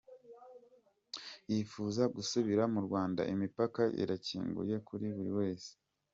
[1.51, 5.71] Yifuza gusubira mu Rwanda, imipaka irakinguye kuri buri wese.”